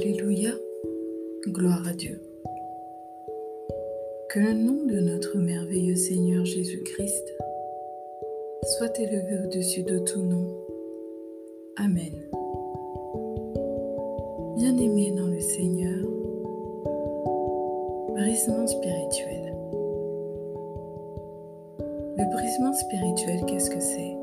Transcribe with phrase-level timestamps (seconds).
[0.00, 0.50] Alléluia,
[1.48, 2.20] gloire à Dieu.
[4.30, 7.34] Que le nom de notre merveilleux Seigneur Jésus-Christ
[8.62, 10.46] soit élevé au-dessus de tout nom.
[11.78, 12.12] Amen.
[14.56, 16.06] Bien-aimés dans le Seigneur,
[18.14, 19.52] brisement spirituel.
[22.16, 24.16] Le brisement spirituel, qu'est-ce que c'est?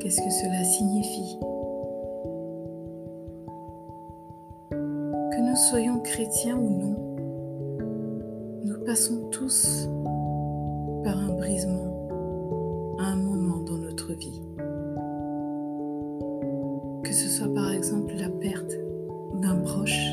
[0.00, 1.53] Qu'est-ce que cela signifie?
[5.54, 6.96] Soyons chrétiens ou non,
[8.64, 9.88] nous passons tous
[11.04, 12.08] par un brisement
[12.98, 14.42] à un moment dans notre vie.
[17.04, 18.74] Que ce soit par exemple la perte
[19.40, 20.10] d'un proche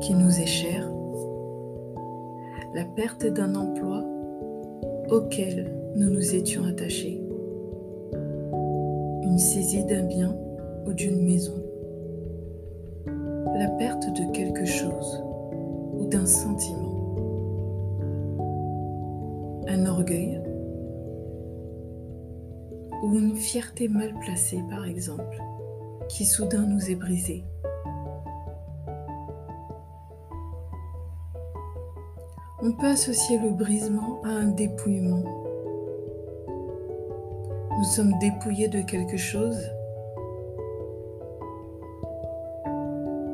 [0.00, 0.88] qui nous est cher,
[2.74, 4.04] la perte d'un emploi
[5.10, 7.20] auquel nous nous étions attachés,
[9.22, 10.36] une saisie d'un bien
[10.86, 11.60] ou d'une maison,
[13.54, 15.22] la perte de quelque chose
[15.98, 17.14] ou d'un sentiment,
[19.68, 20.40] un orgueil
[23.02, 25.42] ou une fierté mal placée par exemple,
[26.08, 27.44] qui soudain nous est brisée.
[32.62, 35.40] On peut associer le brisement à un dépouillement
[37.80, 39.58] nous sommes dépouillés de quelque chose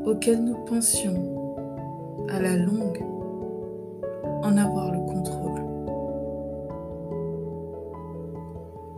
[0.07, 1.67] auquel nous pensions
[2.29, 3.05] à la longue
[4.43, 5.61] en avoir le contrôle.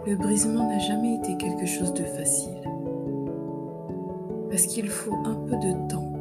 [0.06, 2.60] Le brisement n'a jamais été quelque chose de facile
[4.50, 6.12] parce qu'il faut un peu de temps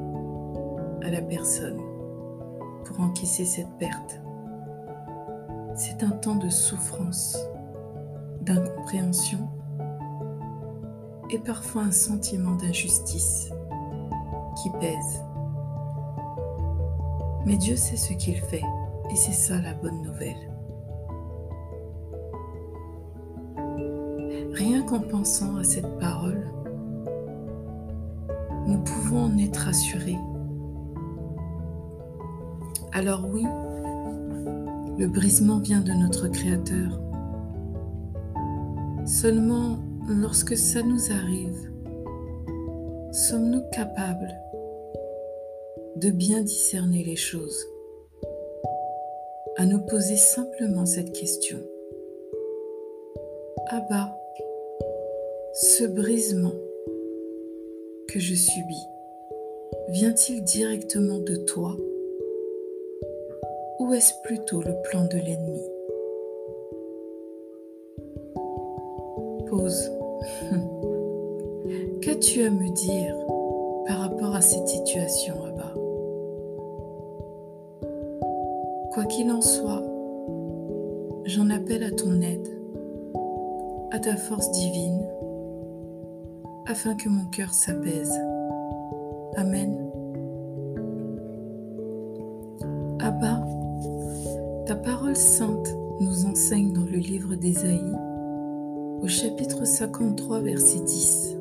[1.03, 1.79] à la personne
[2.85, 4.21] pour encaisser cette perte.
[5.75, 7.37] C'est un temps de souffrance
[8.41, 9.49] d'incompréhension
[11.29, 13.51] et parfois un sentiment d'injustice
[14.61, 15.23] qui pèse.
[17.45, 18.63] Mais Dieu sait ce qu'il fait
[19.11, 20.51] et c'est ça la bonne nouvelle.
[24.53, 26.51] Rien qu'en pensant à cette parole,
[28.65, 30.17] nous pouvons en être assurés.
[32.91, 33.45] Alors oui,
[34.97, 36.99] le brisement vient de notre Créateur
[39.05, 39.77] Seulement
[40.09, 41.71] lorsque ça nous arrive,
[43.13, 44.35] sommes-nous capables
[45.97, 47.65] de bien discerner les choses,
[49.55, 51.57] à nous poser simplement cette question.
[53.69, 54.15] Ah bah,
[55.53, 56.53] ce brisement
[58.09, 58.85] que je subis
[59.89, 61.75] vient-il directement de toi
[63.79, 65.63] ou est-ce plutôt le plan de l'ennemi?
[69.49, 69.91] Pause.
[72.01, 73.15] Qu'as-tu à me dire
[73.87, 75.76] par rapport à cette situation, là-bas
[79.07, 79.83] qu'il en soit,
[81.25, 82.47] j'en appelle à ton aide,
[83.91, 85.07] à ta force divine,
[86.65, 88.19] afin que mon cœur s'apaise.
[89.35, 89.89] Amen.
[92.99, 93.45] Abba,
[94.65, 97.95] ta parole sainte nous enseigne dans le livre d'Ésaïe
[99.01, 101.37] au chapitre 53, verset 10.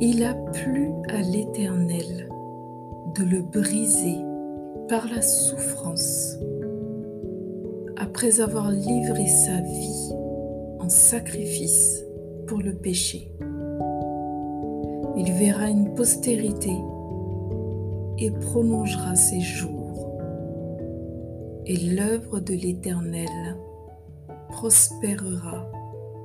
[0.00, 2.28] Il a plu à l'Éternel
[3.14, 4.16] de le briser
[4.90, 6.36] par la souffrance
[7.96, 10.12] après avoir livré sa vie
[10.80, 12.02] en sacrifice
[12.48, 13.32] pour le péché.
[15.16, 16.74] Il verra une postérité
[18.18, 20.10] et prolongera ses jours.
[21.66, 23.56] Et l'œuvre de l'Éternel
[24.48, 25.70] prospérera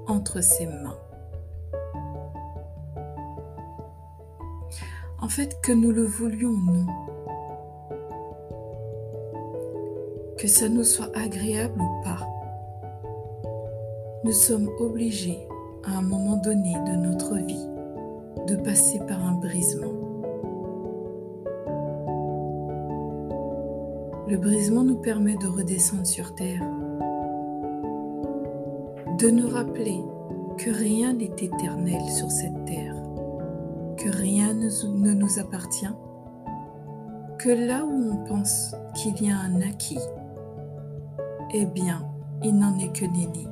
[0.08, 0.98] entre ses mains.
[5.22, 7.15] En fait, que nous le voulions ou non,
[10.38, 12.28] que ça nous soit agréable ou pas,
[14.24, 15.48] nous sommes obligés
[15.86, 17.68] à un moment donné de notre vie
[18.48, 19.94] de passer par un brisement.
[24.28, 26.64] Le brisement nous permet de redescendre sur Terre
[29.18, 30.04] de nous rappeler
[30.58, 32.96] que rien n'est éternel sur cette terre,
[33.98, 35.94] que rien ne nous appartient,
[37.38, 40.00] que là où on pense qu'il y a un acquis,
[41.52, 42.08] eh bien,
[42.44, 43.48] il n'en est que nenni.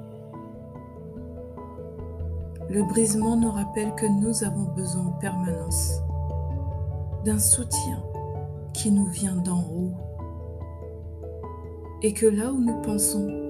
[2.69, 6.01] Le brisement nous rappelle que nous avons besoin en permanence
[7.23, 8.03] d'un soutien
[8.73, 9.93] qui nous vient d'en haut
[12.01, 13.43] et que là où nous pensons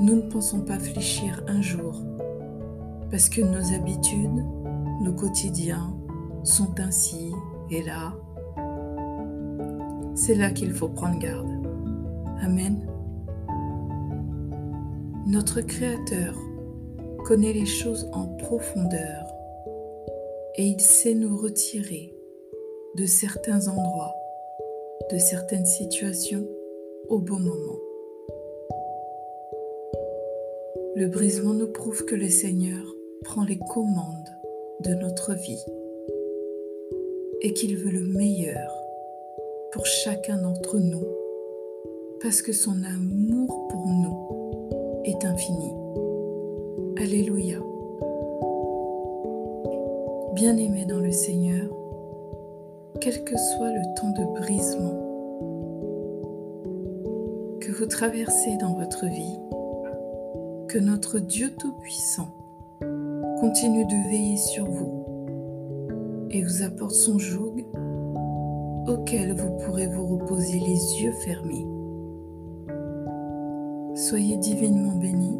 [0.00, 1.94] nous ne pensons pas fléchir un jour,
[3.10, 4.44] parce que nos habitudes,
[5.00, 5.96] nos quotidiens
[6.42, 7.32] sont ainsi
[7.70, 8.12] et là,
[10.14, 11.48] c'est là qu'il faut prendre garde.
[12.42, 12.86] Amen.
[15.28, 16.36] Notre Créateur
[17.24, 19.26] connaît les choses en profondeur
[20.54, 22.14] et il sait nous retirer
[22.96, 24.14] de certains endroits,
[25.10, 26.46] de certaines situations
[27.08, 27.78] au bon moment.
[30.94, 32.86] Le brisement nous prouve que le Seigneur
[33.24, 34.30] prend les commandes
[34.84, 35.64] de notre vie
[37.42, 38.70] et qu'il veut le meilleur
[39.72, 41.04] pour chacun d'entre nous
[42.22, 44.35] parce que son amour pour nous
[45.06, 45.72] est infini.
[46.98, 47.58] Alléluia.
[50.34, 51.70] Bien-aimé dans le Seigneur,
[53.00, 55.02] quel que soit le temps de brisement
[57.60, 59.38] que vous traversez dans votre vie,
[60.68, 62.28] que notre Dieu Tout-Puissant
[63.40, 65.04] continue de veiller sur vous
[66.30, 67.64] et vous apporte son joug
[68.88, 71.75] auquel vous pourrez vous reposer les yeux fermés.
[74.08, 75.36] Soyez divinement bénis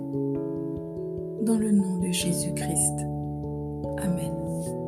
[1.42, 2.98] dans le nom de Jésus-Christ.
[3.98, 4.85] Amen.